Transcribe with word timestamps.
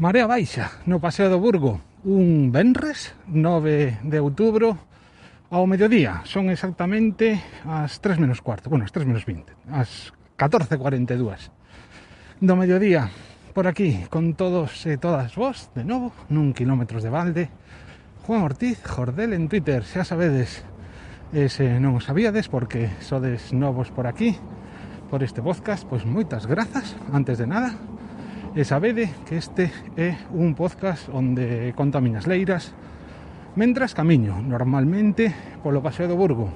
Marea 0.00 0.24
baixa 0.24 0.80
no 0.88 0.96
Paseo 0.96 1.28
do 1.28 1.36
Burgo. 1.36 1.76
Un 2.08 2.48
venres 2.48 3.12
9 3.28 4.00
de 4.00 4.18
outubro 4.24 4.80
ao 5.52 5.68
mediodía. 5.68 6.24
Son 6.24 6.48
exactamente 6.48 7.36
as 7.68 8.00
3 8.00 8.16
menos 8.16 8.40
cuarto 8.40 8.72
bueno, 8.72 8.88
as 8.88 8.96
3 8.96 9.04
menos 9.04 9.28
20 9.28 9.52
as 9.68 10.16
14.42 10.40 11.52
do 12.40 12.54
mediodía. 12.56 13.12
Por 13.52 13.68
aquí 13.68 14.08
con 14.08 14.32
todos 14.40 14.72
e 14.88 14.96
todas 14.96 15.36
vos 15.36 15.68
de 15.76 15.84
novo 15.84 16.16
nun 16.32 16.56
kilómetros 16.56 17.04
de 17.04 17.12
balde. 17.12 17.44
Juan 18.24 18.40
Ortiz 18.40 18.80
Jordel 18.80 19.36
en 19.36 19.52
Twitter. 19.52 19.84
Xa 19.84 20.08
sabedes 20.08 20.64
e 21.36 21.52
se 21.52 21.76
non 21.76 21.92
o 21.92 22.00
sabíades 22.00 22.48
porque 22.48 22.88
sodes 23.04 23.52
novos 23.52 23.92
por 23.92 24.08
aquí 24.08 24.32
por 25.12 25.20
este 25.20 25.44
podcast. 25.44 25.84
Pois 25.84 26.08
moitas 26.08 26.48
grazas. 26.48 26.96
Antes 27.12 27.36
de 27.36 27.44
nada 27.44 27.76
E 28.50 28.66
sabede 28.66 29.14
que 29.30 29.38
este 29.38 29.70
é 29.94 30.26
un 30.34 30.58
podcast 30.58 31.06
onde 31.14 31.70
conto 31.78 31.98
a 31.98 32.04
miñas 32.04 32.26
leiras 32.26 32.74
Mentras 33.54 33.94
camiño, 33.94 34.42
normalmente 34.42 35.30
polo 35.62 35.78
Paseo 35.78 36.10
do 36.10 36.18
Burgo 36.18 36.50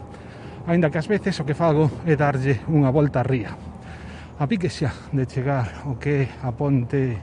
Ainda 0.66 0.90
que 0.90 0.98
ás 0.98 1.06
veces 1.06 1.38
o 1.38 1.46
que 1.46 1.54
fago 1.54 2.02
é 2.02 2.18
darlle 2.18 2.66
unha 2.66 2.90
volta 2.90 3.22
a 3.22 3.26
ría 3.26 3.54
A 3.54 4.44
pique 4.50 4.66
xa 4.66 4.90
de 5.14 5.22
chegar 5.30 5.86
o 5.86 5.94
que 5.94 6.26
é 6.26 6.42
a 6.42 6.50
ponte 6.50 7.14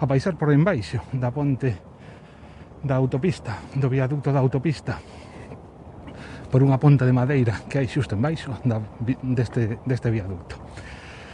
A 0.00 0.08
paisar 0.08 0.40
por 0.40 0.48
embaixo 0.48 1.04
da 1.12 1.28
ponte 1.28 1.76
da 2.80 2.96
autopista 2.96 3.68
Do 3.76 3.92
viaducto 3.92 4.32
da 4.32 4.40
autopista 4.40 4.96
Por 6.48 6.64
unha 6.64 6.80
ponta 6.80 7.04
de 7.04 7.12
madeira 7.12 7.68
que 7.68 7.84
hai 7.84 7.88
xusto 7.90 8.16
embaixo 8.16 8.56
da, 8.64 8.80
deste, 9.20 9.82
deste 9.84 10.08
viaducto. 10.08 10.56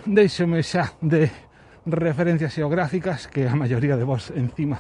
Deixome 0.09 0.65
xa 0.65 0.89
de 0.99 1.52
referencias 1.87 2.55
xeográficas 2.55 3.27
que 3.27 3.49
a 3.51 3.59
maioría 3.59 3.99
de 3.99 4.07
vos 4.07 4.31
encima 4.39 4.79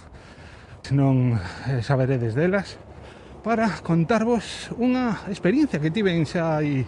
non 0.94 1.34
eh, 1.66 1.82
saberedes 1.82 2.38
delas 2.38 2.78
para 3.42 3.66
contarvos 3.82 4.70
unha 4.78 5.18
experiencia 5.26 5.82
que 5.82 5.90
tiven 5.90 6.22
xa 6.26 6.62
hai, 6.62 6.86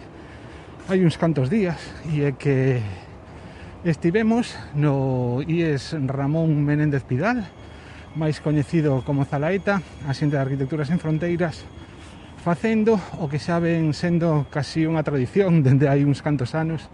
hai 0.87 0.99
uns 1.03 1.19
cantos 1.19 1.51
días 1.51 1.79
e 2.07 2.23
é 2.23 2.31
que 2.31 2.79
estivemos 3.83 4.55
no 4.71 5.43
IES 5.43 5.99
Ramón 6.07 6.63
Menéndez 6.63 7.03
Pidal 7.03 7.43
máis 8.15 8.39
coñecido 8.39 9.03
como 9.03 9.27
Zalaeta 9.27 9.83
a 10.07 10.15
xente 10.15 10.39
de 10.39 10.43
Arquitecturas 10.47 10.87
en 10.95 11.03
Fronteiras 11.03 11.67
facendo 12.39 12.95
o 13.19 13.27
que 13.27 13.41
xa 13.41 13.59
ven 13.59 13.91
sendo 13.91 14.47
casi 14.47 14.87
unha 14.87 15.03
tradición 15.03 15.59
dende 15.65 15.91
hai 15.91 16.07
uns 16.07 16.23
cantos 16.23 16.55
anos 16.55 16.87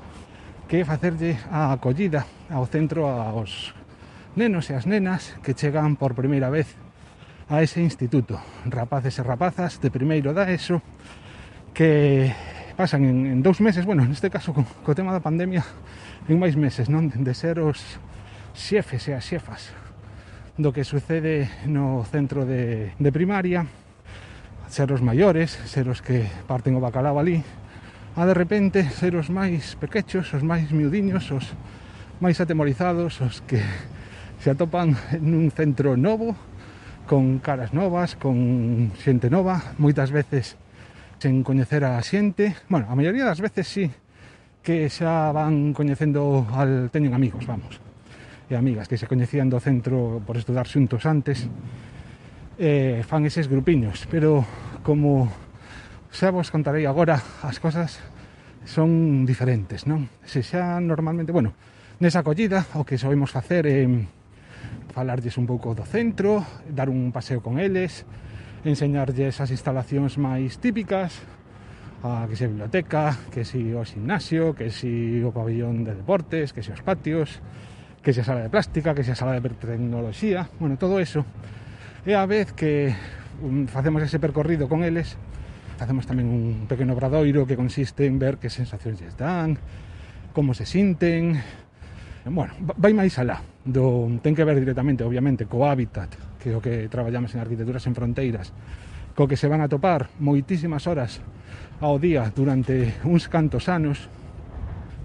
que 0.72 0.88
facerlle 0.88 1.36
a 1.52 1.76
acollida 1.76 2.24
ao 2.52 2.68
centro 2.68 3.08
aos 3.08 3.72
nenos 4.36 4.68
e 4.70 4.76
as 4.76 4.84
nenas 4.84 5.40
que 5.40 5.56
chegan 5.56 5.96
por 5.96 6.12
primeira 6.14 6.52
vez 6.52 6.76
a 7.48 7.64
ese 7.64 7.80
instituto. 7.80 8.40
Rapaces 8.68 9.20
e 9.20 9.24
rapazas 9.24 9.80
de 9.80 9.88
primeiro 9.92 10.36
da 10.36 10.52
ESO 10.52 10.84
que 11.72 12.32
pasan 12.76 13.08
en, 13.08 13.18
en 13.28 13.40
dous 13.40 13.64
meses, 13.64 13.88
bueno, 13.88 14.04
neste 14.04 14.28
caso 14.28 14.52
co, 14.52 14.68
co 14.84 14.92
tema 14.92 15.16
da 15.16 15.24
pandemia 15.24 15.64
en 16.28 16.36
máis 16.36 16.60
meses, 16.60 16.92
non? 16.92 17.08
De 17.08 17.32
ser 17.32 17.64
os 17.64 17.80
xefes 18.52 19.08
e 19.08 19.16
as 19.16 19.24
xefas 19.24 19.72
do 20.60 20.76
que 20.76 20.84
sucede 20.84 21.48
no 21.72 22.04
centro 22.04 22.44
de, 22.44 22.92
de 23.00 23.10
primaria 23.16 23.64
ser 24.72 24.92
os 24.92 25.04
maiores, 25.04 25.52
ser 25.68 25.88
os 25.92 26.00
que 26.00 26.24
parten 26.48 26.76
o 26.76 26.84
bacalao 26.84 27.20
ali, 27.20 27.44
a 28.16 28.24
de 28.24 28.36
repente 28.36 28.88
ser 28.88 29.20
os 29.20 29.28
máis 29.28 29.76
pequechos, 29.76 30.32
os 30.32 30.44
máis 30.44 30.72
miudiños, 30.72 31.28
os 31.32 31.52
máis 32.22 32.38
atemorizados 32.38 33.18
os 33.26 33.42
que 33.50 33.66
se 34.38 34.54
atopan 34.54 34.94
nun 35.18 35.50
centro 35.50 35.98
novo 35.98 36.38
con 37.10 37.42
caras 37.42 37.74
novas, 37.74 38.14
con 38.14 38.94
xente 38.94 39.34
nova, 39.34 39.74
moitas 39.82 40.14
veces 40.14 40.54
sen 41.18 41.42
coñecer 41.42 41.82
a 41.82 41.98
xente. 42.06 42.54
Bueno, 42.70 42.86
a 42.88 42.96
maioría 42.96 43.26
das 43.26 43.42
veces 43.42 43.66
sí 43.66 43.90
que 44.62 44.86
xa 44.94 45.34
van 45.34 45.74
coñecendo 45.74 46.46
al 46.54 46.94
teñen 46.94 47.18
amigos, 47.18 47.50
vamos. 47.50 47.82
E 48.46 48.54
amigas 48.54 48.86
que 48.86 49.02
se 49.02 49.10
coñecían 49.10 49.50
do 49.50 49.58
centro 49.58 50.22
por 50.22 50.38
estudar 50.38 50.70
xuntos 50.70 51.10
antes. 51.10 51.50
Eh, 52.62 53.02
fan 53.02 53.26
eses 53.26 53.50
grupiños, 53.50 54.06
pero 54.06 54.46
como 54.86 55.26
xa 56.14 56.30
vos 56.30 56.54
contarei 56.54 56.86
agora, 56.86 57.18
as 57.42 57.58
cosas 57.58 57.98
son 58.62 59.26
diferentes, 59.26 59.90
non? 59.90 60.06
Se 60.22 60.46
xa 60.46 60.78
normalmente, 60.78 61.34
bueno, 61.34 61.58
Nesa 62.02 62.26
acollida 62.26 62.66
o 62.74 62.82
que 62.82 62.98
sabemos 62.98 63.30
facer 63.30 63.70
é 63.70 63.86
falarlles 64.90 65.38
un 65.38 65.46
pouco 65.46 65.78
do 65.78 65.86
centro, 65.86 66.42
dar 66.66 66.90
un 66.90 67.14
paseo 67.14 67.46
con 67.46 67.62
eles, 67.62 68.10
enseñarlles 68.66 69.38
as 69.38 69.54
instalacións 69.54 70.18
máis 70.18 70.58
típicas, 70.58 71.22
a 72.02 72.26
que 72.26 72.34
se 72.34 72.50
a 72.50 72.52
biblioteca, 72.58 73.14
que 73.30 73.46
si 73.46 73.78
o 73.78 73.86
gimnasio, 73.86 74.58
que 74.58 74.74
si 74.74 75.22
o 75.22 75.30
pabellón 75.30 75.86
de 75.86 75.94
deportes, 75.94 76.58
que 76.58 76.66
si 76.66 76.74
os 76.74 76.82
patios, 76.82 77.38
que 78.02 78.18
si 78.18 78.20
a 78.20 78.26
sala 78.26 78.42
de 78.42 78.50
plástica, 78.50 78.98
que 78.98 79.06
si 79.06 79.14
a 79.14 79.18
sala 79.22 79.38
de 79.38 79.46
tecnoloxía, 79.54 80.50
bueno, 80.58 80.82
todo 80.82 80.98
eso. 80.98 81.22
E 82.02 82.18
a 82.18 82.26
vez 82.26 82.50
que 82.58 82.98
um, 83.46 83.70
facemos 83.70 84.02
ese 84.02 84.18
percorrido 84.18 84.66
con 84.66 84.82
eles, 84.82 85.22
facemos 85.78 86.10
tamén 86.10 86.26
un 86.26 86.66
pequeno 86.66 86.98
obradoiro 86.98 87.46
que 87.46 87.54
consiste 87.54 88.10
en 88.10 88.18
ver 88.18 88.42
que 88.42 88.50
sensacións 88.50 88.98
lles 88.98 89.14
dan, 89.22 89.62
como 90.34 90.58
se 90.58 90.66
sinten, 90.66 91.38
Bueno, 92.26 92.54
vai 92.78 92.94
máis 92.94 93.18
alá. 93.18 93.42
Do, 93.66 94.10
ten 94.22 94.34
que 94.38 94.46
ver 94.46 94.58
directamente, 94.58 95.02
obviamente, 95.06 95.46
co 95.46 95.66
hábitat 95.66 96.14
que 96.42 96.50
é 96.50 96.58
o 96.58 96.62
que 96.62 96.90
traballamos 96.90 97.34
en 97.38 97.46
Arquitecturas 97.46 97.86
en 97.86 97.94
Fronteiras 97.94 98.50
co 99.14 99.30
que 99.30 99.38
se 99.38 99.46
van 99.46 99.62
a 99.62 99.70
topar 99.70 100.10
moitísimas 100.18 100.90
horas 100.90 101.22
ao 101.78 102.02
día 102.02 102.26
durante 102.34 102.98
uns 103.06 103.30
cantos 103.30 103.70
anos 103.70 104.10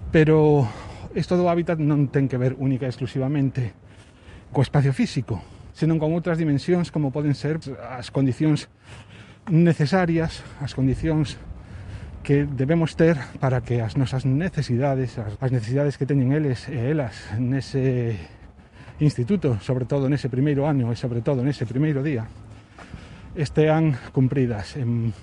pero 0.09 0.65
isto 1.13 1.37
do 1.37 1.45
hábitat 1.45 1.77
non 1.77 2.09
ten 2.09 2.25
que 2.25 2.41
ver 2.41 2.57
única 2.57 2.89
e 2.89 2.91
exclusivamente 2.91 3.77
co 4.49 4.65
espacio 4.65 4.95
físico 4.95 5.37
senón 5.77 6.01
con 6.01 6.09
outras 6.17 6.41
dimensións 6.41 6.89
como 6.89 7.13
poden 7.13 7.37
ser 7.37 7.61
as 7.93 8.09
condicións 8.09 8.65
necesarias, 9.47 10.43
as 10.59 10.73
condicións 10.73 11.37
que 12.27 12.43
debemos 12.43 12.97
ter 12.97 13.15
para 13.39 13.63
que 13.63 13.79
as 13.79 13.95
nosas 13.95 14.27
necesidades, 14.27 15.15
as, 15.15 15.39
as 15.39 15.47
necesidades 15.55 15.95
que 15.95 16.03
teñen 16.03 16.35
eles 16.35 16.67
e 16.67 16.75
elas 16.75 17.15
nese 17.39 18.19
instituto, 18.99 19.63
sobre 19.63 19.87
todo 19.87 20.11
nese 20.11 20.27
primeiro 20.27 20.67
ano 20.67 20.91
e 20.91 20.99
sobre 20.99 21.23
todo 21.23 21.39
nese 21.39 21.63
primeiro 21.63 22.03
día, 22.03 22.27
estean 23.31 23.95
cumpridas. 24.11 24.75
En, 24.75 25.15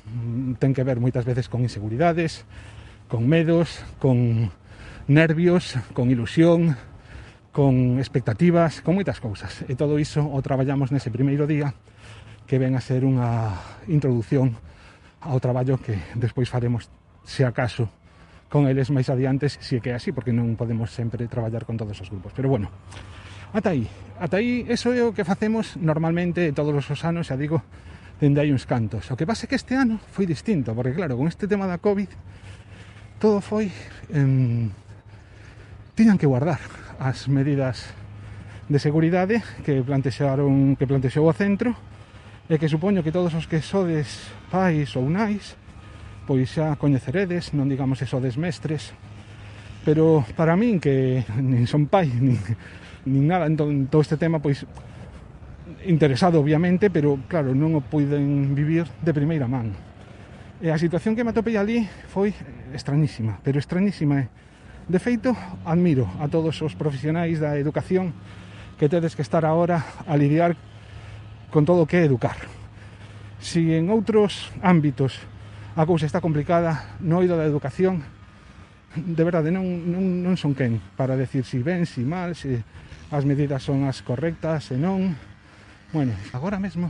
ten 0.56 0.72
que 0.72 0.80
ver 0.80 0.96
moitas 0.96 1.28
veces 1.28 1.52
con 1.52 1.60
inseguridades, 1.60 2.48
con 3.04 3.28
medos, 3.28 3.84
con 4.00 4.48
nervios, 5.04 5.76
con 5.92 6.08
ilusión, 6.08 6.80
con 7.52 8.00
expectativas, 8.00 8.80
con 8.80 8.96
moitas 8.96 9.20
cousas. 9.20 9.60
E 9.68 9.76
todo 9.76 10.00
iso 10.00 10.24
o 10.24 10.40
traballamos 10.40 10.88
nese 10.88 11.12
primeiro 11.12 11.44
día 11.44 11.76
que 12.48 12.56
ven 12.56 12.72
a 12.72 12.80
ser 12.80 13.04
unha 13.04 13.60
introducción 13.92 14.56
ao 15.24 15.40
traballo 15.40 15.80
que 15.80 15.96
despois 16.14 16.48
faremos 16.48 16.86
se 17.24 17.42
acaso 17.44 17.88
con 18.52 18.68
eles 18.70 18.92
máis 18.92 19.10
adiante 19.10 19.50
se 19.50 19.80
que 19.82 19.90
é 19.90 19.98
así, 19.98 20.14
porque 20.14 20.30
non 20.30 20.54
podemos 20.54 20.92
sempre 20.94 21.26
traballar 21.26 21.66
con 21.66 21.74
todos 21.74 21.98
os 21.98 22.06
grupos. 22.06 22.30
Pero 22.36 22.52
bueno, 22.52 22.70
ata 23.50 23.74
aí. 23.74 23.88
Ata 24.20 24.38
aí, 24.38 24.62
eso 24.70 24.94
é 24.94 25.02
o 25.02 25.10
que 25.10 25.26
facemos 25.26 25.74
normalmente 25.80 26.54
todos 26.54 26.76
os 26.76 27.00
anos, 27.02 27.26
xa 27.26 27.34
digo, 27.34 27.64
dende 28.22 28.38
hai 28.38 28.54
uns 28.54 28.68
cantos. 28.68 29.10
O 29.10 29.18
que 29.18 29.26
pasa 29.26 29.44
é 29.44 29.50
que 29.50 29.58
este 29.58 29.74
ano 29.74 29.98
foi 30.12 30.28
distinto, 30.28 30.70
porque 30.76 30.94
claro, 30.94 31.18
con 31.18 31.26
este 31.26 31.50
tema 31.50 31.66
da 31.66 31.82
COVID, 31.82 32.12
todo 33.18 33.42
foi... 33.42 33.72
Eh, 34.12 34.70
tiñan 35.94 36.18
que 36.18 36.26
guardar 36.26 36.58
as 36.98 37.30
medidas 37.30 37.94
de 38.68 38.78
seguridade 38.82 39.42
que 39.62 39.78
plantexaron 39.82 40.74
que 40.74 40.90
plantexou 40.90 41.22
o 41.22 41.34
centro 41.34 41.70
e 42.50 42.58
que 42.58 42.66
supoño 42.66 43.06
que 43.06 43.14
todos 43.14 43.30
os 43.38 43.46
que 43.46 43.62
sodes 43.62 44.26
pais 44.54 44.94
ou 44.94 45.10
nais, 45.10 45.58
pois 46.30 46.46
xa 46.46 46.78
coñeceredes, 46.78 47.50
non 47.58 47.66
digamos 47.66 47.98
eso 48.06 48.22
des 48.22 48.38
mestres, 48.38 48.94
pero 49.82 50.22
para 50.38 50.54
min 50.54 50.78
que 50.78 51.26
nin 51.42 51.66
son 51.66 51.90
pai, 51.90 52.06
nin, 52.22 52.38
nin 53.02 53.26
nada 53.26 53.50
en, 53.50 53.58
en 53.58 53.90
todo 53.90 54.06
este 54.06 54.14
tema, 54.14 54.38
pois 54.38 54.62
interesado 55.82 56.38
obviamente, 56.38 56.86
pero 56.86 57.18
claro, 57.26 57.50
non 57.50 57.74
o 57.74 57.82
puiden 57.82 58.54
vivir 58.54 58.86
de 59.02 59.10
primeira 59.10 59.50
man. 59.50 59.74
E 60.62 60.70
a 60.70 60.78
situación 60.78 61.18
que 61.18 61.26
me 61.26 61.34
atopei 61.34 61.58
ali 61.58 61.82
foi 62.06 62.30
extrañísima, 62.70 63.42
pero 63.42 63.58
extrañísima. 63.58 64.30
De 64.86 65.02
feito, 65.02 65.34
admiro 65.66 66.06
a 66.22 66.30
todos 66.30 66.62
os 66.62 66.78
profesionais 66.78 67.42
da 67.42 67.58
educación 67.58 68.14
que 68.78 68.86
tedes 68.86 69.18
que 69.18 69.26
estar 69.26 69.42
agora 69.42 69.82
a 70.06 70.14
lidiar 70.14 70.54
con 71.50 71.66
todo 71.66 71.82
o 71.82 71.88
que 71.90 71.98
é 71.98 72.06
educar 72.06 72.38
Si 73.44 73.76
en 73.76 73.92
outros 73.92 74.48
ámbitos 74.64 75.20
a 75.76 75.84
cousa 75.84 76.08
está 76.08 76.24
complicada, 76.24 76.96
no 77.04 77.20
oído 77.20 77.36
da 77.36 77.44
educación, 77.44 78.00
de 78.96 79.20
verdade, 79.20 79.52
non, 79.52 79.68
non, 79.84 80.24
non 80.24 80.34
son 80.40 80.56
quen 80.56 80.80
para 80.96 81.12
decir 81.12 81.44
si 81.44 81.60
ben, 81.60 81.84
si 81.84 82.08
mal, 82.08 82.32
se 82.32 82.64
si 82.64 83.12
as 83.12 83.28
medidas 83.28 83.60
son 83.60 83.84
as 83.84 84.00
correctas, 84.00 84.72
se 84.72 84.80
non. 84.80 85.12
Bueno, 85.92 86.16
agora 86.32 86.56
mesmo 86.56 86.88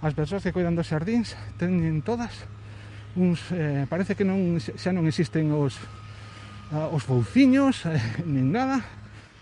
as 0.00 0.16
persoas 0.16 0.40
que 0.40 0.56
cuidan 0.56 0.72
dos 0.72 0.88
xardíns 0.88 1.36
teñen 1.60 2.00
todas 2.00 2.48
uns, 3.12 3.44
eh, 3.52 3.84
parece 3.84 4.16
que 4.16 4.24
non 4.24 4.56
xa 4.56 4.88
non 4.88 5.04
existen 5.04 5.52
os 5.52 5.76
ah, 6.72 6.88
os 6.90 7.04
fouciños, 7.04 7.84
eh, 7.84 8.00
nin 8.24 8.50
nada, 8.56 8.80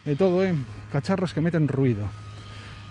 e 0.03 0.19
todo 0.19 0.43
é 0.43 0.51
cacharros 0.91 1.31
que 1.31 1.39
meten 1.39 1.71
ruido 1.71 2.11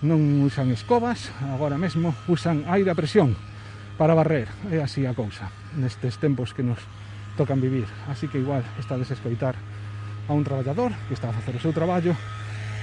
non 0.01 0.42
usan 0.42 0.74
escobas, 0.74 1.30
agora 1.53 1.77
mesmo 1.77 2.18
usan 2.25 2.65
aire 2.65 2.89
a 2.89 2.98
presión 2.98 3.38
para 4.01 4.18
barrer, 4.18 4.50
é 4.74 4.81
así 4.81 5.06
a 5.06 5.13
cousa, 5.13 5.53
nestes 5.77 6.18
tempos 6.18 6.57
que 6.57 6.65
nos 6.65 6.81
tocan 7.38 7.62
vivir. 7.62 7.86
Así 8.09 8.25
que 8.25 8.42
igual 8.42 8.65
está 8.81 8.98
a 8.98 9.01
desescoitar 9.01 9.53
a 10.25 10.33
un 10.33 10.42
traballador 10.42 10.89
que 11.06 11.13
está 11.13 11.30
a 11.30 11.38
facer 11.38 11.53
o 11.53 11.62
seu 11.62 11.69
traballo, 11.69 12.18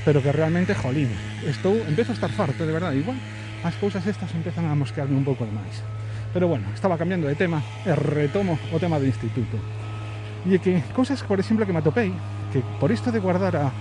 pero 0.06 0.23
que 0.23 0.31
realmente, 0.31 0.79
jolín, 0.79 1.11
estou, 1.43 1.75
empezo 1.91 2.15
a 2.15 2.19
estar 2.19 2.31
farto, 2.31 2.62
de 2.62 2.70
verdade, 2.70 3.03
igual 3.03 3.19
as 3.67 3.75
cousas 3.82 4.06
estas 4.06 4.31
empezan 4.38 4.70
a 4.70 4.79
mosquearme 4.79 5.19
un 5.19 5.26
pouco 5.26 5.43
demais. 5.43 5.82
Pero 6.31 6.47
bueno, 6.47 6.70
estaba 6.70 6.94
cambiando 6.94 7.26
de 7.26 7.35
tema 7.35 7.59
e 7.82 7.99
retomo 7.99 8.55
o 8.70 8.79
tema 8.79 9.03
do 9.03 9.11
instituto. 9.11 9.59
E 10.47 10.62
que 10.62 10.87
cousas, 10.94 11.19
por 11.26 11.43
exemplo, 11.43 11.67
que 11.67 11.75
me 11.75 11.82
atopei, 11.82 12.15
que 12.55 12.62
por 12.79 12.94
isto 12.94 13.11
de 13.11 13.19
guardar 13.19 13.59
a 13.59 13.75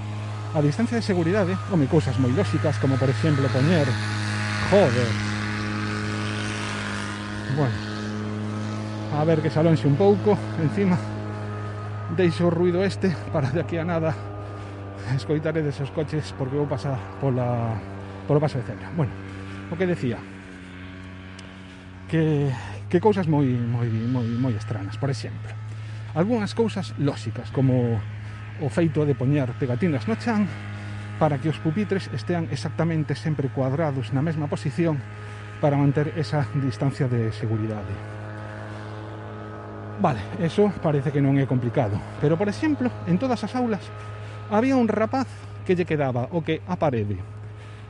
a 0.58 0.62
distancia 0.62 0.98
de 0.98 1.06
seguridade, 1.06 1.54
home, 1.70 1.86
cousas 1.86 2.18
moi 2.18 2.34
lóxicas, 2.34 2.82
como 2.82 2.98
por 2.98 3.14
exemplo 3.14 3.46
poñer... 3.54 3.86
Joder! 4.74 5.10
Bueno, 7.54 7.78
a 9.14 9.22
ver 9.22 9.46
que 9.46 9.54
se 9.54 9.62
un 9.62 9.96
pouco, 9.96 10.34
encima 10.58 10.98
deixo 12.18 12.48
o 12.48 12.50
ruido 12.50 12.82
este 12.84 13.14
para 13.30 13.54
de 13.54 13.62
aquí 13.62 13.78
a 13.78 13.86
nada 13.86 14.16
escoitaré 15.14 15.62
desos 15.62 15.94
coches 15.94 16.34
porque 16.34 16.58
vou 16.58 16.66
pasar 16.66 16.98
pola, 17.22 17.78
polo 18.26 18.42
paso 18.42 18.58
de 18.58 18.66
cebra. 18.66 18.90
Bueno, 18.98 19.14
o 19.70 19.78
que 19.78 19.86
decía, 19.86 20.18
que, 22.10 22.50
que 22.90 22.98
cousas 22.98 23.30
moi, 23.30 23.46
moi, 23.46 23.88
moi, 23.94 24.26
moi 24.26 24.54
estranas, 24.58 24.98
por 24.98 25.14
exemplo. 25.14 25.54
Algúnas 26.18 26.58
cousas 26.58 26.98
lóxicas, 26.98 27.54
como 27.54 28.02
o 28.62 28.70
feito 28.70 29.06
de 29.06 29.16
poñer 29.16 29.52
pegatinas 29.58 30.08
no 30.08 30.16
chan 30.16 30.48
para 31.18 31.38
que 31.42 31.50
os 31.50 31.58
pupitres 31.58 32.10
estean 32.14 32.48
exactamente 32.54 33.18
sempre 33.18 33.50
cuadrados 33.50 34.14
na 34.14 34.22
mesma 34.22 34.46
posición 34.46 35.02
para 35.62 35.78
manter 35.78 36.14
esa 36.14 36.46
distancia 36.54 37.10
de 37.10 37.34
seguridade. 37.34 37.94
Vale, 39.98 40.22
eso 40.38 40.70
parece 40.82 41.10
que 41.10 41.22
non 41.26 41.42
é 41.42 41.50
complicado. 41.50 41.98
Pero, 42.22 42.38
por 42.38 42.46
exemplo, 42.46 42.94
en 43.10 43.18
todas 43.18 43.42
as 43.42 43.58
aulas 43.58 43.82
había 44.54 44.78
un 44.78 44.86
rapaz 44.86 45.26
que 45.66 45.74
lle 45.74 45.90
quedaba 45.90 46.30
o 46.32 46.46
que 46.46 46.62
a 46.70 46.78
parede 46.78 47.18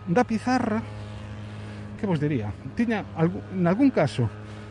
da 0.07 0.23
pizarra 0.23 0.79
que 1.99 2.07
vos 2.07 2.19
diría, 2.19 2.53
tiña 2.75 3.03
en 3.53 3.67
algún 3.67 3.91
caso 3.91 4.29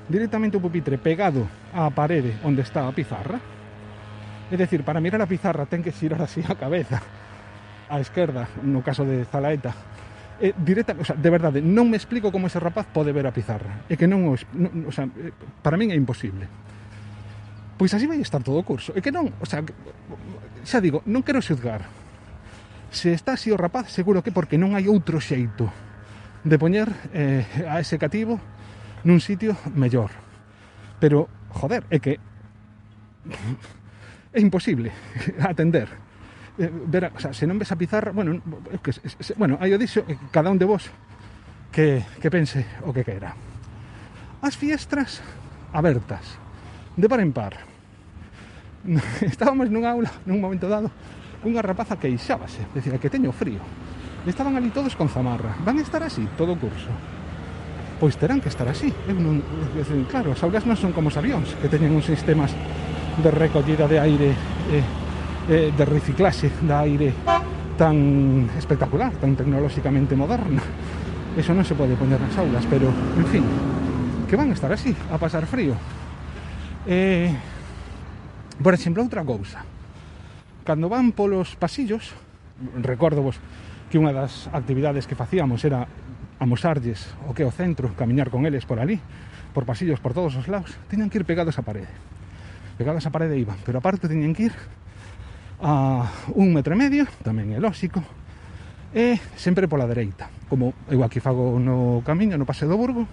directamente 0.08 0.56
o 0.56 0.64
pupitre 0.64 0.96
pegado 0.96 1.44
á 1.76 1.90
parede 1.92 2.40
onde 2.42 2.64
está 2.64 2.88
a 2.88 2.96
pizarra 2.96 3.38
É 4.50 4.54
decir, 4.54 4.86
para 4.86 5.02
mirar 5.02 5.18
a 5.18 5.26
pizarra 5.26 5.66
ten 5.66 5.82
que 5.82 5.90
xirar 5.90 6.22
así 6.22 6.42
a 6.46 6.54
cabeza 6.54 7.02
á 7.90 7.98
esquerda, 7.98 8.46
no 8.62 8.82
caso 8.82 9.02
de 9.06 9.26
Zalaeta. 9.26 9.74
Eh, 10.38 10.52
directa, 10.58 10.94
o 10.98 11.04
sea, 11.06 11.16
de 11.16 11.30
verdade, 11.30 11.58
non 11.64 11.88
me 11.88 11.96
explico 11.96 12.28
como 12.28 12.46
ese 12.46 12.60
rapaz 12.60 12.86
pode 12.92 13.10
ver 13.10 13.26
a 13.26 13.32
pizarra. 13.32 13.86
É 13.88 13.96
que 13.96 14.06
non, 14.06 14.26
o, 14.28 14.36
non 14.54 14.86
o 14.86 14.92
sea, 14.92 15.08
eh, 15.08 15.32
para 15.62 15.80
min 15.80 15.90
é 15.90 15.96
imposible. 15.96 16.46
Pois 17.78 17.90
así 17.94 18.06
vai 18.06 18.20
estar 18.20 18.42
todo 18.44 18.60
o 18.60 18.66
curso. 18.66 18.92
É 18.94 19.00
que 19.00 19.10
non, 19.10 19.32
o 19.40 19.46
sea, 19.48 19.64
xa 20.62 20.78
digo, 20.78 21.00
non 21.08 21.24
quero 21.24 21.40
xuzgar. 21.40 21.88
Se 22.92 23.10
está 23.16 23.34
así 23.34 23.50
o 23.50 23.58
rapaz, 23.58 23.90
seguro 23.90 24.22
que 24.22 24.30
porque 24.30 24.60
non 24.60 24.76
hai 24.76 24.86
outro 24.86 25.18
xeito 25.18 25.72
de 26.46 26.56
poñer 26.60 26.86
eh, 27.10 27.42
a 27.66 27.82
ese 27.82 27.98
cativo 27.98 28.38
nun 29.02 29.18
sitio 29.18 29.58
mellor. 29.74 30.12
Pero, 31.00 31.26
joder, 31.50 31.82
é 31.90 31.98
que 31.98 32.20
é 34.36 34.40
imposible 34.44 34.92
atender 35.40 35.88
eh, 36.58 36.70
ver, 36.72 37.12
o 37.14 37.20
sea, 37.20 37.32
se 37.32 37.46
non 37.48 37.56
ves 37.60 37.72
a 37.72 37.76
pizarra, 37.76 38.12
bueno, 38.12 38.40
que, 38.80 38.92
se, 38.92 39.32
bueno, 39.36 39.56
aí 39.60 39.72
o 39.72 39.80
dixo 39.80 40.04
eh, 40.08 40.16
cada 40.32 40.48
un 40.52 40.60
de 40.60 40.68
vos 40.68 40.88
que, 41.72 42.04
que 42.20 42.32
pense 42.32 42.64
o 42.88 42.92
que 42.92 43.04
queira. 43.04 43.36
As 44.40 44.56
fiestras 44.56 45.20
abertas, 45.72 46.40
de 46.96 47.08
par 47.08 47.20
en 47.20 47.32
par. 47.32 47.60
Estábamos 49.20 49.68
nunha 49.68 49.92
aula, 49.92 50.08
nun 50.24 50.40
momento 50.40 50.64
dado, 50.64 50.88
unha 51.44 51.60
rapaza 51.60 52.00
que 52.00 52.08
queixábase, 52.08 52.64
decía 52.72 52.96
que 52.96 53.12
teño 53.12 53.36
frío. 53.36 53.60
Estaban 54.24 54.56
ali 54.58 54.74
todos 54.74 54.96
con 54.98 55.06
zamarra. 55.06 55.54
Van 55.62 55.78
estar 55.78 56.02
así 56.02 56.26
todo 56.34 56.56
o 56.56 56.58
curso. 56.58 56.90
Pois 58.00 58.18
terán 58.18 58.42
que 58.42 58.50
estar 58.50 58.66
así. 58.66 58.90
Eu 59.06 59.14
non, 59.14 59.38
claro, 60.10 60.34
as 60.34 60.42
aulas 60.42 60.66
non 60.66 60.74
son 60.74 60.90
como 60.90 61.12
os 61.12 61.16
avións, 61.16 61.54
que 61.62 61.70
teñen 61.70 61.94
uns 61.94 62.10
sistemas 62.10 62.50
de 63.22 63.30
recollida 63.30 63.88
de 63.88 64.00
aire, 64.00 64.30
eh, 64.30 64.82
eh, 65.48 65.72
de 65.76 65.84
reciclaxe 65.84 66.50
de 66.60 66.74
aire 66.74 67.12
tan 67.76 68.48
espectacular, 68.56 69.12
tan 69.20 69.36
tecnolóxicamente 69.36 70.16
moderna. 70.16 70.62
Eso 71.36 71.52
non 71.52 71.68
se 71.68 71.76
pode 71.76 71.96
poñer 72.00 72.16
nas 72.16 72.32
aulas, 72.40 72.64
pero, 72.64 72.88
en 72.88 73.26
fin, 73.28 73.44
que 74.24 74.36
van 74.40 74.48
a 74.48 74.56
estar 74.56 74.72
así, 74.72 74.96
a 75.12 75.20
pasar 75.20 75.44
frío. 75.44 75.76
Eh, 76.88 77.28
por 78.56 78.72
exemplo, 78.72 79.04
outra 79.04 79.20
cousa. 79.20 79.60
Cando 80.64 80.88
van 80.88 81.12
polos 81.12 81.54
pasillos, 81.60 82.16
recordo 82.80 83.20
vos 83.20 83.36
que 83.92 84.00
unha 84.00 84.16
das 84.16 84.48
actividades 84.50 85.04
que 85.04 85.14
facíamos 85.14 85.60
era 85.62 85.84
amosarlles 86.40 87.12
o 87.28 87.36
que 87.36 87.44
é 87.44 87.48
o 87.48 87.54
centro, 87.54 87.92
camiñar 87.92 88.32
con 88.32 88.48
eles 88.48 88.64
por 88.64 88.80
ali, 88.80 88.96
por 89.52 89.68
pasillos 89.68 90.00
por 90.00 90.16
todos 90.16 90.34
os 90.40 90.48
lados, 90.48 90.72
tiñan 90.88 91.12
que 91.12 91.20
ir 91.20 91.28
pegados 91.28 91.60
á 91.60 91.62
parede 91.62 91.92
pegados 92.76 93.04
á 93.04 93.10
parede 93.10 93.40
iban, 93.40 93.56
pero 93.64 93.80
aparte 93.80 94.08
teñen 94.08 94.36
que 94.36 94.52
ir 94.52 94.54
a 95.60 96.04
un 96.36 96.52
metro 96.52 96.76
e 96.76 96.78
medio, 96.78 97.04
tamén 97.24 97.52
é 97.52 97.58
lóxico, 97.58 98.04
e 98.92 99.16
sempre 99.36 99.68
pola 99.68 99.88
dereita. 99.88 100.28
Como 100.48 100.76
eu 100.92 101.00
aquí 101.02 101.20
fago 101.20 101.56
no 101.56 102.04
camiño, 102.04 102.36
no 102.36 102.48
paseo 102.48 102.68
do 102.68 102.80
Burgo, 102.80 103.08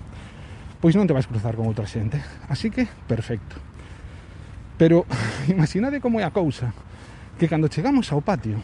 pois 0.84 0.96
non 0.96 1.08
te 1.08 1.16
vais 1.16 1.28
cruzar 1.28 1.56
con 1.56 1.68
outra 1.68 1.88
xente. 1.88 2.20
Así 2.52 2.68
que, 2.68 2.88
perfecto. 3.08 3.56
Pero 4.76 5.08
imaginade 5.48 6.04
como 6.04 6.20
é 6.20 6.28
a 6.28 6.36
cousa 6.36 6.76
que 7.40 7.48
cando 7.48 7.72
chegamos 7.72 8.12
ao 8.12 8.22
patio 8.22 8.60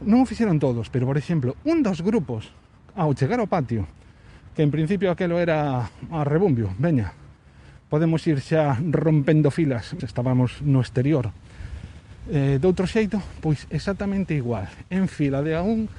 non 0.00 0.24
o 0.24 0.28
fixeron 0.28 0.56
todos, 0.56 0.88
pero 0.88 1.04
por 1.04 1.20
exemplo, 1.20 1.60
un 1.68 1.84
dos 1.84 2.00
grupos 2.00 2.48
ao 2.96 3.12
chegar 3.12 3.36
ao 3.36 3.50
patio, 3.52 3.84
que 4.56 4.64
en 4.64 4.72
principio 4.72 5.12
aquelo 5.12 5.36
era 5.36 5.84
a 5.84 6.20
rebumbio, 6.24 6.72
veña, 6.80 7.12
podemos 7.90 8.24
ir 8.30 8.38
xa 8.40 8.78
rompendo 8.78 9.50
filas. 9.50 9.98
Estábamos 9.98 10.62
no 10.62 10.78
exterior. 10.78 11.34
Eh, 12.30 12.62
de 12.62 12.66
outro 12.70 12.86
xeito, 12.86 13.18
pois 13.42 13.66
exactamente 13.74 14.32
igual. 14.38 14.70
En 14.88 15.10
fila 15.10 15.42
de 15.42 15.58
a 15.58 15.66
un 15.66 15.90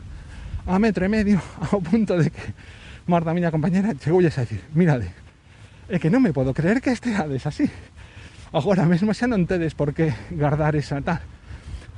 a 0.64 0.80
metro 0.80 1.04
e 1.04 1.12
medio 1.12 1.44
ao 1.70 1.84
punto 1.84 2.16
de 2.16 2.32
que 2.32 2.56
Marta, 3.12 3.36
miña 3.36 3.52
compañera, 3.52 3.92
chegou 4.00 4.24
a 4.24 4.32
decir 4.32 4.64
mirade, 4.72 5.12
é 5.92 6.00
que 6.00 6.08
non 6.08 6.24
me 6.24 6.32
podo 6.32 6.56
creer 6.56 6.80
que 6.80 6.96
esteades 6.96 7.44
así. 7.44 7.68
Agora 8.56 8.88
mesmo 8.88 9.12
xa 9.12 9.28
non 9.28 9.44
tedes 9.44 9.76
por 9.76 9.92
que 9.92 10.16
guardar 10.32 10.80
esa 10.80 11.04
tal. 11.04 11.20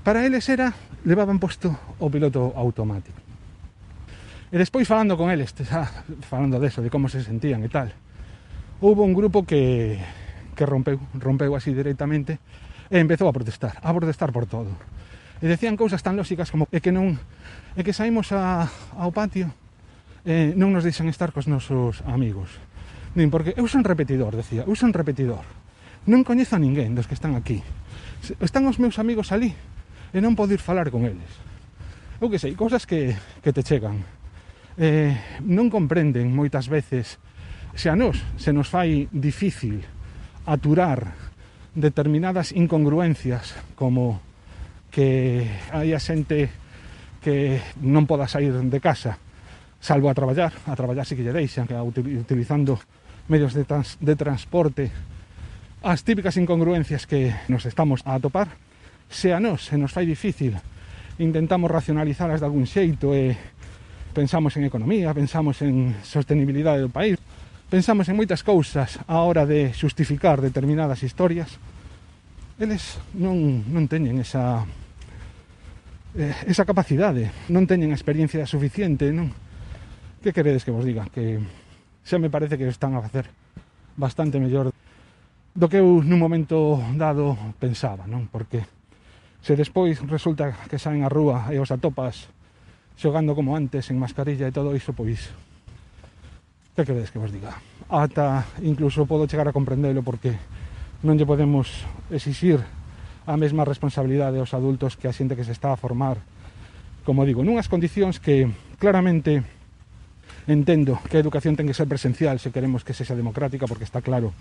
Para 0.01 0.25
eles 0.25 0.49
era, 0.49 0.73
levaban 1.05 1.37
posto 1.37 1.69
o 2.01 2.09
piloto 2.09 2.49
automático. 2.57 3.21
E 4.49 4.57
despois 4.57 4.89
falando 4.89 5.13
con 5.13 5.29
eles, 5.29 5.53
xa, 5.53 5.85
falando 6.25 6.57
deso, 6.57 6.81
de 6.81 6.89
como 6.89 7.05
se 7.05 7.21
sentían 7.21 7.61
e 7.61 7.69
tal 7.69 7.93
houve 8.81 9.01
un 9.01 9.13
grupo 9.13 9.43
que, 9.43 9.99
que 10.55 10.65
rompeu, 10.65 11.01
rompeu 11.17 11.53
así 11.57 11.73
directamente 11.73 12.39
e 12.89 13.01
empezou 13.01 13.27
a 13.27 13.33
protestar, 13.33 13.77
a 13.81 13.89
protestar 13.93 14.31
por 14.31 14.45
todo. 14.45 14.69
E 15.43 15.49
decían 15.49 15.75
cousas 15.75 15.99
tan 15.99 16.15
lóxicas 16.15 16.53
como 16.53 16.69
é 16.71 16.79
que 16.79 16.93
non 16.93 17.19
é 17.75 17.81
que 17.81 17.91
saímos 17.91 18.31
a, 18.31 18.69
ao 18.95 19.11
patio 19.11 19.51
e 20.23 20.55
non 20.55 20.71
nos 20.71 20.87
deixan 20.87 21.11
estar 21.11 21.35
cos 21.35 21.51
nosos 21.51 21.99
amigos. 22.07 22.61
Nin 23.13 23.27
porque 23.27 23.51
eu 23.59 23.67
son 23.67 23.83
repetidor, 23.83 24.33
decía, 24.33 24.63
eu 24.63 24.75
son 24.77 24.95
repetidor. 24.95 25.43
Non 26.07 26.23
coñezo 26.23 26.55
a 26.55 26.63
ninguén 26.63 26.95
dos 26.95 27.05
que 27.09 27.17
están 27.17 27.35
aquí. 27.35 27.59
Están 28.39 28.63
os 28.71 28.79
meus 28.79 28.97
amigos 28.97 29.35
ali 29.35 29.51
e 30.13 30.17
non 30.23 30.37
podo 30.37 30.55
ir 30.55 30.63
falar 30.63 30.87
con 30.93 31.03
eles. 31.03 31.27
Eu 32.23 32.31
que 32.31 32.39
sei, 32.39 32.55
cousas 32.55 32.87
que, 32.87 33.17
que 33.43 33.51
te 33.51 33.67
chegan. 33.67 33.99
Eh, 34.79 35.11
non 35.43 35.67
comprenden 35.67 36.31
moitas 36.31 36.71
veces 36.71 37.19
Se 37.75 37.89
a 37.89 37.95
nós 37.95 38.21
se 38.37 38.53
nos 38.53 38.69
fai 38.69 39.09
difícil 39.11 39.81
aturar 40.45 41.13
determinadas 41.73 42.53
incongruencias 42.53 43.57
como 43.75 44.21
que 44.93 45.49
hai 45.73 45.89
a 45.89 45.99
xente 45.99 46.53
que 47.25 47.57
non 47.81 48.05
poda 48.05 48.29
sair 48.29 48.53
de 48.53 48.79
casa 48.79 49.17
salvo 49.81 50.07
a 50.07 50.15
traballar, 50.15 50.53
a 50.69 50.77
traballar 50.77 51.03
si 51.03 51.17
que 51.17 51.25
lle 51.25 51.33
deixan 51.33 51.65
que 51.65 51.73
utilizando 51.73 52.77
medios 53.27 53.57
de, 53.57 53.65
trans, 53.65 53.97
de 53.97 54.13
transporte 54.13 54.93
as 55.81 56.05
típicas 56.05 56.37
incongruencias 56.37 57.09
que 57.09 57.33
nos 57.49 57.65
estamos 57.65 58.05
a 58.05 58.15
atopar 58.15 58.53
se 59.09 59.33
a 59.33 59.41
nós 59.41 59.65
se 59.65 59.81
nos 59.81 59.89
fai 59.89 60.05
difícil 60.05 60.55
intentamos 61.17 61.73
racionalizalas 61.73 62.37
de 62.37 62.45
algún 62.45 62.69
xeito 62.69 63.17
e 63.17 63.33
pensamos 64.13 64.53
en 64.61 64.69
economía, 64.69 65.09
pensamos 65.09 65.57
en 65.65 65.97
sostenibilidade 66.05 66.85
do 66.85 66.93
país 66.93 67.17
pensamos 67.73 68.05
en 68.05 68.13
moitas 68.13 68.45
cousas 68.45 69.01
á 69.09 69.25
hora 69.25 69.49
de 69.49 69.73
xustificar 69.73 70.45
determinadas 70.45 71.01
historias, 71.01 71.57
eles 72.61 73.01
non, 73.17 73.65
non 73.65 73.89
teñen 73.89 74.21
esa 74.21 74.61
eh, 76.13 76.37
esa 76.45 76.69
capacidade, 76.69 77.33
non 77.49 77.65
teñen 77.65 77.89
a 77.89 77.97
experiencia 77.97 78.45
suficiente, 78.45 79.09
non? 79.09 79.33
Que 80.21 80.37
queredes 80.37 80.61
que 80.61 80.69
vos 80.69 80.85
diga? 80.85 81.09
Que 81.09 81.41
xa 82.05 82.21
me 82.21 82.29
parece 82.29 82.61
que 82.61 82.69
están 82.69 82.93
a 82.93 83.01
facer 83.01 83.33
bastante 83.97 84.37
mellor 84.37 84.69
do 85.57 85.65
que 85.65 85.81
eu 85.81 86.05
nun 86.05 86.21
momento 86.21 86.77
dado 86.93 87.33
pensaba, 87.57 88.05
non? 88.05 88.29
Porque 88.29 88.69
se 89.41 89.57
despois 89.57 89.97
resulta 90.05 90.53
que 90.69 90.77
saen 90.77 91.01
a 91.01 91.09
rúa 91.09 91.49
e 91.49 91.57
os 91.57 91.73
atopas 91.73 92.29
xogando 93.01 93.33
como 93.33 93.57
antes 93.57 93.89
en 93.89 93.97
mascarilla 93.97 94.45
e 94.45 94.53
todo 94.53 94.77
iso, 94.77 94.93
pois 94.93 95.33
que 96.75 96.85
queredes 96.85 97.11
que 97.13 97.21
vos 97.21 97.31
diga? 97.31 97.53
Ata 97.89 98.45
incluso 98.65 99.05
podo 99.05 99.29
chegar 99.29 99.45
a 99.45 99.55
comprendelo 99.55 100.01
porque 100.01 100.33
non 101.05 101.15
lle 101.19 101.29
podemos 101.29 101.85
exixir 102.09 102.61
a 103.23 103.35
mesma 103.37 103.63
responsabilidade 103.63 104.41
aos 104.41 104.57
adultos 104.57 104.97
que 104.97 105.05
a 105.07 105.15
xente 105.15 105.37
que 105.37 105.45
se 105.45 105.53
está 105.53 105.71
a 105.71 105.79
formar 105.79 106.17
como 107.03 107.27
digo, 107.27 107.43
nunhas 107.43 107.67
condicións 107.67 108.17
que 108.23 108.47
claramente 108.79 109.43
entendo 110.47 110.99
que 111.11 111.19
a 111.19 111.23
educación 111.23 111.55
ten 111.59 111.67
que 111.67 111.75
ser 111.75 111.87
presencial 111.87 112.39
se 112.39 112.51
queremos 112.51 112.87
que 112.87 112.95
sexa 112.95 113.15
democrática 113.15 113.67
porque 113.67 113.83
está 113.83 113.99
claro 113.99 114.31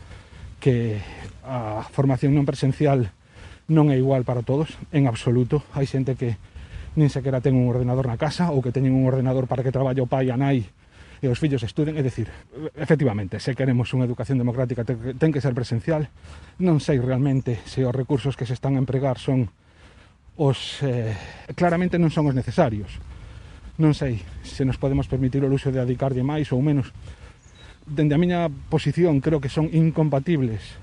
que 0.63 1.03
a 1.43 1.83
formación 1.91 2.39
non 2.39 2.47
presencial 2.47 3.11
non 3.67 3.91
é 3.91 3.99
igual 3.99 4.23
para 4.23 4.47
todos, 4.47 4.79
en 4.95 5.11
absoluto. 5.11 5.63
Hai 5.75 5.91
xente 5.91 6.15
que 6.15 6.39
nin 6.95 7.11
sequera 7.11 7.43
ten 7.43 7.59
un 7.59 7.67
ordenador 7.67 8.07
na 8.07 8.19
casa 8.19 8.55
ou 8.55 8.63
que 8.63 8.71
teñen 8.71 8.95
un 8.95 9.11
ordenador 9.11 9.51
para 9.51 9.67
que 9.67 9.75
traballe 9.75 10.03
o 10.03 10.11
pai 10.11 10.31
a 10.31 10.39
nai 10.39 10.71
e 11.23 11.31
os 11.31 11.39
fillos 11.39 11.63
estuden, 11.63 11.95
é 11.95 12.03
dicir, 12.03 12.27
efectivamente, 12.75 13.39
se 13.39 13.55
queremos 13.55 13.95
unha 13.95 14.03
educación 14.11 14.43
democrática 14.43 14.83
ten 14.83 15.31
que 15.31 15.39
ser 15.39 15.55
presencial, 15.55 16.11
non 16.59 16.83
sei 16.83 16.99
realmente 16.99 17.63
se 17.63 17.87
os 17.87 17.95
recursos 17.95 18.35
que 18.35 18.43
se 18.43 18.59
están 18.59 18.75
a 18.75 18.83
empregar 18.83 19.23
son 19.23 19.47
os 20.35 20.83
eh, 20.83 21.15
claramente 21.55 21.95
non 21.95 22.11
son 22.11 22.27
os 22.27 22.35
necesarios. 22.35 22.99
Non 23.79 23.95
sei 23.95 24.19
se 24.43 24.67
nos 24.67 24.83
podemos 24.83 25.07
permitir 25.07 25.47
o 25.47 25.51
luxo 25.51 25.71
de 25.71 25.79
adicarlle 25.79 26.27
máis 26.27 26.51
ou 26.51 26.59
menos. 26.59 26.91
Dende 27.87 28.19
a 28.19 28.23
miña 28.23 28.51
posición 28.67 29.23
creo 29.23 29.39
que 29.39 29.53
son 29.53 29.71
incompatibles 29.71 30.83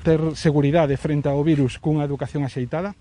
ter 0.00 0.20
seguridade 0.36 0.96
frente 0.96 1.28
ao 1.28 1.44
virus 1.44 1.76
cunha 1.76 2.08
educación 2.08 2.40
axeitada. 2.44 2.96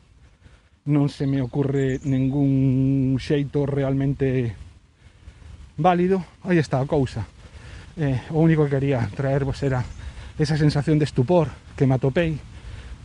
Non 0.84 1.08
se 1.08 1.24
me 1.32 1.40
ocurre 1.40 2.04
ningún 2.04 3.16
xeito 3.24 3.64
realmente 3.64 4.52
válido, 5.78 6.24
aí 6.44 6.58
está 6.58 6.80
a 6.80 6.90
cousa. 6.90 7.26
Eh, 7.98 8.22
o 8.34 8.42
único 8.42 8.66
que 8.66 8.78
quería 8.78 9.06
traervos 9.14 9.62
era 9.62 9.86
esa 10.38 10.58
sensación 10.58 10.98
de 10.98 11.06
estupor 11.06 11.50
que 11.78 11.86
me 11.86 11.96
atopei, 11.96 12.38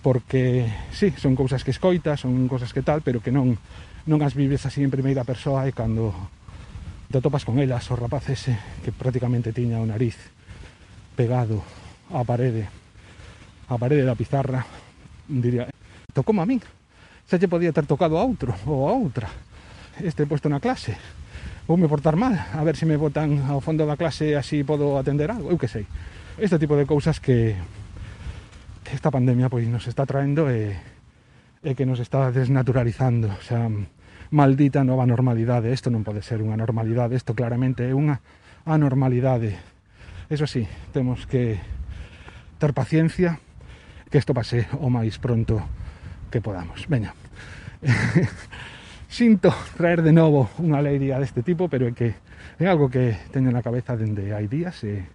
porque 0.02 0.70
sí, 0.92 1.12
son 1.16 1.36
cousas 1.36 1.64
que 1.64 1.72
escoitas, 1.72 2.20
son 2.20 2.48
cousas 2.48 2.72
que 2.72 2.82
tal, 2.82 3.02
pero 3.02 3.20
que 3.20 3.32
non 3.32 3.58
non 4.08 4.24
as 4.24 4.32
vives 4.32 4.64
así 4.64 4.80
en 4.80 4.88
primeira 4.88 5.20
persoa 5.20 5.68
e 5.68 5.76
cando 5.76 6.16
te 7.12 7.20
topas 7.20 7.44
con 7.44 7.60
elas, 7.60 7.84
o 7.92 7.96
rapaz 7.96 8.32
ese 8.32 8.56
que 8.80 8.88
prácticamente 8.88 9.52
tiña 9.52 9.80
o 9.80 9.86
nariz 9.88 10.16
pegado 11.12 11.60
á 12.08 12.24
parede, 12.24 12.68
á 13.68 13.76
parede 13.76 14.08
da 14.08 14.16
pizarra, 14.16 14.64
diría, 15.28 15.68
tocou 16.16 16.32
a 16.40 16.48
min, 16.48 16.64
xa 17.28 17.36
lle 17.36 17.52
podía 17.52 17.72
ter 17.76 17.84
tocado 17.84 18.16
a 18.16 18.24
outro 18.24 18.56
ou 18.64 18.88
a 18.88 18.96
outra, 18.96 19.28
este 20.00 20.24
puesto 20.24 20.48
na 20.48 20.56
clase, 20.60 20.96
vou 21.68 21.76
me 21.76 21.86
portar 21.86 22.16
mal, 22.16 22.32
a 22.32 22.64
ver 22.64 22.80
se 22.80 22.88
me 22.88 22.96
botan 22.96 23.44
ao 23.44 23.60
fondo 23.60 23.84
da 23.84 24.00
clase 24.00 24.32
así 24.32 24.64
podo 24.64 24.96
atender 24.96 25.28
algo, 25.28 25.52
eu 25.52 25.60
que 25.60 25.68
sei. 25.68 25.84
Este 26.40 26.56
tipo 26.56 26.80
de 26.80 26.88
cousas 26.88 27.20
que 27.20 27.60
que 28.88 28.96
esta 28.96 29.12
pandemia 29.12 29.52
pois 29.52 29.68
nos 29.68 29.84
está 29.84 30.08
traendo 30.08 30.48
e, 30.48 30.72
e 31.60 31.76
que 31.76 31.84
nos 31.84 32.00
está 32.00 32.32
desnaturalizando, 32.32 33.28
o 33.28 33.44
sea, 33.44 33.68
maldita 34.32 34.80
nova 34.80 35.04
normalidade, 35.04 35.68
isto 35.68 35.92
non 35.92 36.08
pode 36.08 36.24
ser 36.24 36.40
unha 36.40 36.56
normalidade, 36.56 37.20
isto 37.20 37.36
claramente 37.36 37.84
é 37.84 37.92
unha 37.92 38.24
anormalidade. 38.64 39.60
Eso 40.32 40.48
sí, 40.48 40.64
temos 40.96 41.28
que 41.28 41.60
ter 42.56 42.72
paciencia 42.72 43.44
que 44.08 44.16
isto 44.16 44.32
pase 44.32 44.64
o 44.80 44.88
máis 44.88 45.20
pronto 45.20 45.60
que 46.32 46.40
podamos. 46.40 46.88
Veña. 46.88 47.12
sinto 49.08 49.50
traer 49.76 50.04
de 50.04 50.12
novo 50.12 50.52
unha 50.60 50.78
alegría 50.78 51.18
deste 51.18 51.40
tipo, 51.42 51.66
pero 51.66 51.88
é 51.88 51.92
que 51.96 52.14
é 52.60 52.66
algo 52.68 52.92
que 52.92 53.16
teño 53.32 53.50
na 53.50 53.64
cabeza 53.64 53.96
dende 53.96 54.30
hai 54.36 54.46
días 54.46 54.76
e, 54.84 55.08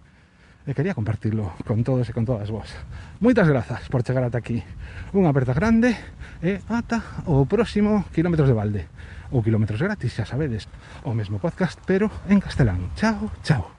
e 0.66 0.70
quería 0.74 0.98
compartirlo 0.98 1.54
con 1.62 1.86
todos 1.86 2.10
e 2.10 2.12
con 2.12 2.26
todas 2.26 2.50
vos. 2.50 2.68
Moitas 3.22 3.46
grazas 3.46 3.86
por 3.88 4.02
chegar 4.02 4.26
ata 4.26 4.42
aquí. 4.42 4.60
Unha 5.14 5.30
aperta 5.30 5.54
grande 5.54 5.94
e 6.42 6.60
ata 6.66 7.24
o 7.30 7.46
próximo 7.46 8.04
Kilómetros 8.10 8.50
de 8.50 8.58
Balde. 8.58 8.82
Ou 9.32 9.40
Kilómetros 9.40 9.80
Gratis, 9.80 10.12
xa 10.12 10.26
sabedes, 10.26 10.68
o 11.06 11.14
mesmo 11.14 11.38
podcast, 11.38 11.78
pero 11.86 12.10
en 12.28 12.42
castelán. 12.42 12.92
Chao, 12.98 13.30
chao. 13.46 13.70